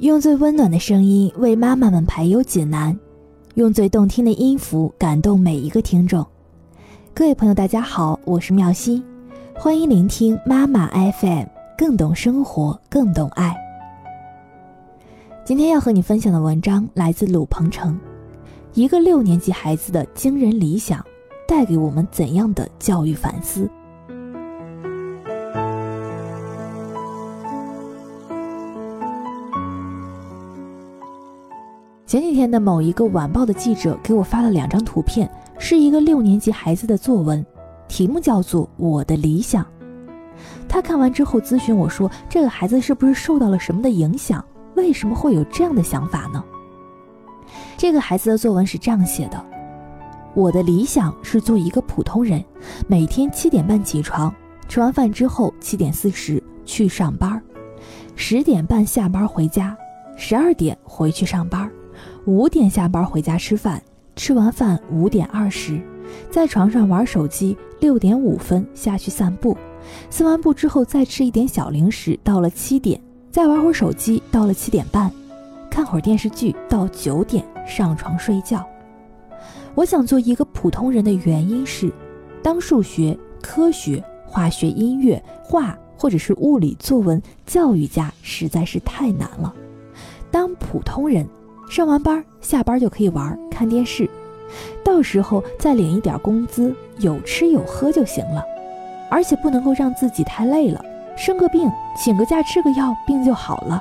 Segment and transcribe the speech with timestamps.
[0.00, 2.98] 用最温暖的声音为妈妈们排忧解难，
[3.56, 6.26] 用最动听的音符感动每一个听众。
[7.12, 9.04] 各位朋友，大家好，我是妙心，
[9.54, 11.44] 欢迎聆听妈妈 FM，
[11.76, 13.54] 更懂生活，更懂爱。
[15.44, 18.00] 今天要和你分享的文章来自鲁鹏程，
[18.72, 21.04] 一个六年级孩子的惊人理想，
[21.46, 23.68] 带给我们怎样的教育反思？
[32.10, 37.46] 前几天的某一个晚报的记者给我发了两张图片，是一个六年级孩子的作文，
[37.86, 39.62] 题目叫做《我的理想》。
[40.68, 44.44] 他看完之后咨询我说：“这个孩子是不是受到了什么的影响？
[44.74, 46.42] 为什么会有这样的想法呢？”
[47.78, 49.40] 这个孩子的作文是这样写的
[50.34, 52.44] ：“我的理想是做一个普通人，
[52.88, 54.34] 每天七点半起床，
[54.68, 57.40] 吃完饭之后七点四十去上班，
[58.16, 59.78] 十点半下班回家，
[60.16, 61.70] 十二点回去上班。”
[62.26, 63.82] 五点下班回家吃饭，
[64.14, 65.80] 吃完饭五点二十，
[66.30, 69.56] 在床上玩手机，六点五分下去散步，
[70.10, 75.10] 散完步之后再吃一点小零食，到了七点再玩会儿手机，到了七点半，
[75.70, 78.64] 看会儿电视剧，到九点上床睡觉。
[79.74, 81.90] 我想做一个普通人的原因是，
[82.42, 89.54] 当数学、科学、化学、音乐、画或者是物理、作文教育家实在是太难了，
[90.30, 91.26] 当普通人。
[91.70, 94.10] 上完班，下班就可以玩看电视，
[94.82, 98.44] 到时候再领一点工资，有吃有喝就行了，
[99.08, 100.84] 而且不能够让自己太累了，
[101.16, 103.80] 生个病请个假吃个药，病就好了。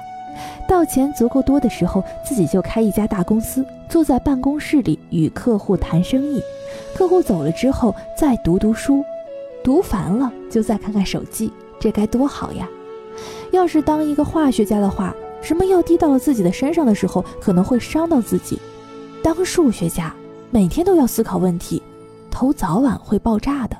[0.68, 6.40] 到钱足够多的时候，自己就开一家大公司，坐在办公室里与客户谈生意，
[6.94, 9.03] 客户走了之后再读读书，
[9.64, 12.70] 读烦了就再看看手机，这该多好呀！
[13.50, 15.12] 要是当一个化学家的话。
[15.41, 18.59] 什么药滴到了自己的身上的时候，可能会伤到自己。
[19.23, 20.13] 当数学家，
[20.51, 21.81] 每天都要思考问题，
[22.29, 23.77] 头早晚会爆炸的。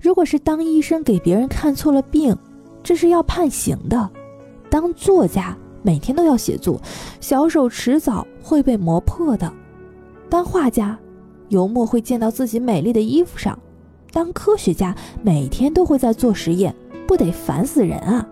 [0.00, 2.36] 如果是当医生，给别人看错了病，
[2.82, 4.08] 这是要判刑的。
[4.68, 6.80] 当作家，每天都要写作，
[7.20, 9.52] 小手迟早会被磨破的。
[10.28, 10.98] 当画家，
[11.48, 13.58] 油墨会溅到自己美丽的衣服上。
[14.12, 16.74] 当科学家，每天都会在做实验，
[17.06, 18.26] 不得烦死人啊！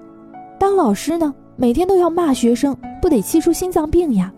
[0.58, 1.34] 当老师呢？
[1.60, 4.32] 每天都要骂学生，不得气出心脏病呀！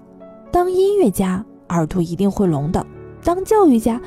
[0.51, 2.83] 当音乐家，耳朵一定会聋的；
[3.23, 4.01] 当教育家，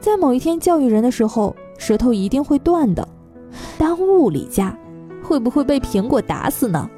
[0.00, 3.06] 在某一天教育人的时候，舌头一定会断的；
[3.76, 4.74] 当物理家，
[5.22, 6.88] 会不会被苹果打死呢？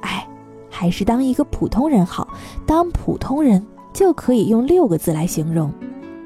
[0.00, 0.28] 哎，
[0.68, 2.26] 还是当一个普通人好。
[2.66, 5.72] 当普通人就可以用六个字来形容：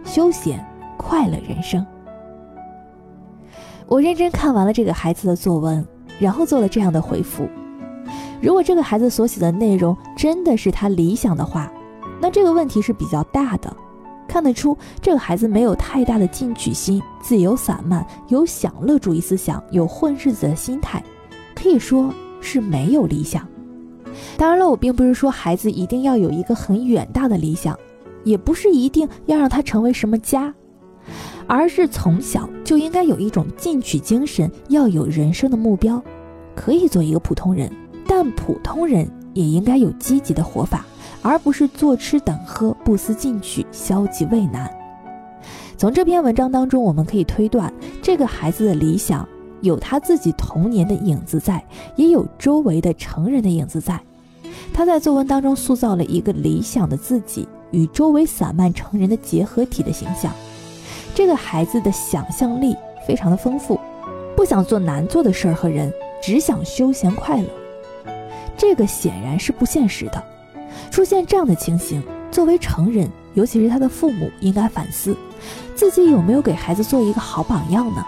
[0.05, 0.59] 休闲、
[0.97, 1.87] 快乐人生。
[3.87, 5.87] 我认真看完了这个孩子的作文，
[6.19, 7.47] 然后做了这样的回复。
[8.41, 11.71] 如果这个孩子所写的内容真的是他理想的话，
[12.21, 13.75] 那这个问题是比较大的。
[14.27, 21.03] 看得出这个孩子没有太大的进取心，自由散漫，有享乐主义思想，有混日子的心态，
[21.55, 23.47] 可以说是没有理想。
[24.37, 27.77] 当然了，我并不是说孩子一定要有一个很远大的理想，
[28.23, 30.55] 也不是一定要让他成为什么家，
[31.49, 36.01] 而是从小就应该有一种进取精神，要有人生的目标，
[36.55, 37.69] 可以做一个普通人。
[38.13, 40.85] 但普通人也应该有积极的活法，
[41.23, 44.69] 而不是坐吃等喝、不思进取、消极畏难。
[45.79, 47.73] 从这篇文章当中，我们可以推断，
[48.03, 49.27] 这个孩子的理想
[49.61, 54.01] 有他自己童年的影子在，也有周围的成人的影子在。
[54.75, 60.33] 他在作文当中塑造了一个理想的自己与周围散漫成人的结合体的形象。
[61.15, 62.77] 这个孩子的想象力
[63.07, 63.79] 非常的丰富，
[64.37, 67.47] 不想做难做的事儿和人，只想休闲快乐。
[68.61, 70.23] 这个显然是不现实的。
[70.91, 75.17] 出现这样的情形，作为成人，尤其是他的父母，应该反思
[75.75, 78.05] 自己有没有给孩子做一个好榜样呢？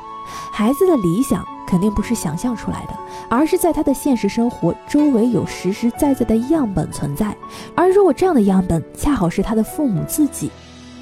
[0.52, 2.94] 孩子的理想肯定不是想象出来的，
[3.30, 7.34] 而是在他的现实生活周围有实实在在的样本存在。
[7.74, 10.50] 而如果这样的样本恰好是他的父母自己，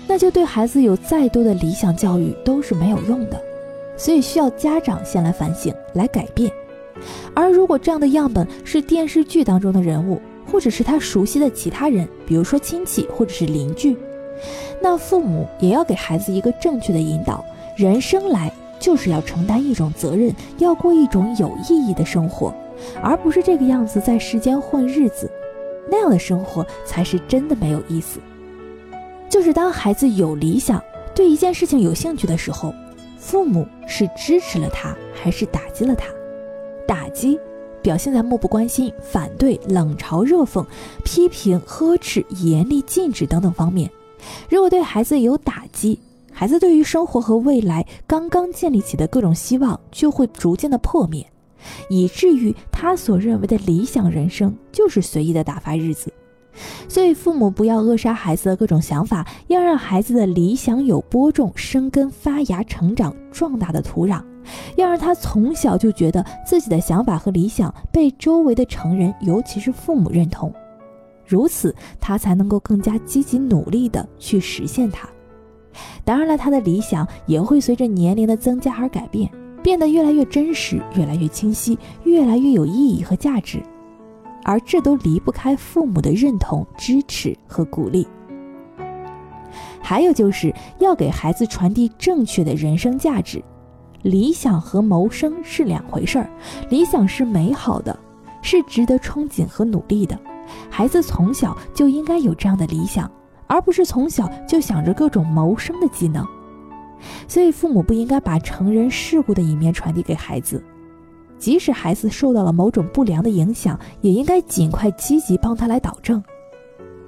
[0.06, 3.42] 那就对孩子有再多的理想教育都是没有用的。
[3.96, 6.50] 所以需要家长先来反省，来改变。
[7.35, 13.97] 而如果这样的样本是电视剧当中的人物，或者是他熟悉的其他人，比如说亲戚或者是邻居，
[14.82, 17.44] 那父母也要给孩子一个正确的引导。
[17.76, 22.52] 人生来就是要承担一种责任，要过一种有意义的生活，
[23.02, 25.31] 而不是这个样子在世间混日子。
[25.91, 28.20] 那样的生活才是真的没有意思。
[29.29, 30.82] 就是当孩子有理想，
[31.14, 32.75] 对一件事情有兴趣的时候，
[33.19, 36.06] 父母是支持了他，还是打击了他？
[36.90, 37.38] 打击，
[37.81, 40.66] 表现在漠不关心、反对、冷嘲热讽、
[41.04, 43.88] 批评、呵斥、严厉禁止等等方面。
[44.48, 45.96] 如果对孩子有打击，
[46.32, 51.25] 孩子对于生活和未来刚刚建立起的各种希望就会逐渐的破灭，
[51.88, 56.12] 以至于他所认为的理想人生就是随意的打发日子。
[56.88, 64.20] 所以，父母不要扼杀孩子的各种想法，要让孩子的理想有播种、生根、发芽、成长、壮大的土壤，
[64.76, 70.52] 要让他从小就觉得自己的想法和理想被周围的成人，尤其是父母认同，
[71.26, 75.08] 如此他才能够更加积极努力的去实现它。
[76.04, 79.31] 当然了，他的理想也会随着年龄的增加而改变，
[79.62, 83.62] 变得越来越真实、越来越清晰、越来越有意义和价值。
[84.42, 88.08] 而这都离不开父母的认同、支持和鼓励。
[89.81, 93.42] 还有就是要给孩子传递正确的人生价值。
[94.02, 96.31] 理想和谋生是两回事儿，
[96.70, 97.99] 理想是美好的，
[98.43, 100.19] 是值得憧憬和努力的。
[100.69, 103.11] 孩子从小就应该有这样的理想，
[103.47, 106.26] 而不是从小就想着各种谋生的技能。
[107.29, 110.62] 所以，父母不应该把成人世故的一面传递给孩子。
[111.38, 116.23] 即使孩子受到了某种不良的影响，也应该尽快积极帮他来导正。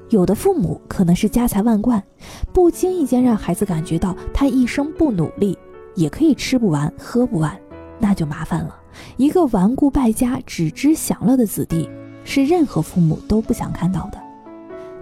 [0.09, 2.03] 有的父母可能是家财万贯，
[2.53, 5.59] 不经意间让孩子感觉到他一生不努力
[5.94, 7.56] 也可以吃不完喝不完，
[7.99, 8.75] 那就麻烦了。
[9.17, 11.89] 一个顽固败家、只知享乐的子弟，
[12.25, 14.19] 是任何父母都不想看到的。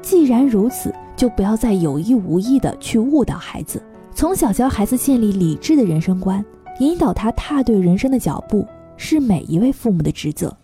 [0.00, 3.82] 既然如此，就不要再有意无意的去误导孩子，
[4.14, 6.44] 从小教孩子建立理智的人生观，
[6.78, 8.66] 引导他踏对人生的脚步。
[9.02, 10.54] 是每一位父母的职责，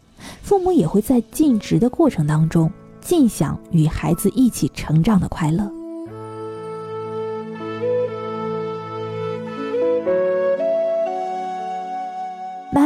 [0.42, 2.70] 父母也会在尽职的过程当中，
[3.00, 5.72] 尽享与孩子一起成长的快乐。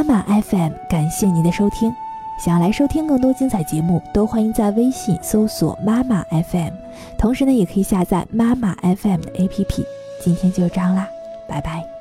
[0.03, 1.95] 妈妈 FM，感谢您的收听。
[2.43, 6.73] 想要来收听更多精彩节目，都欢迎在微信搜索妈妈 FM，
[7.19, 9.85] 同时呢，也可以下载妈妈 FM 的 APP。
[10.25, 11.07] 今天就这样啦，
[11.47, 12.00] 拜拜。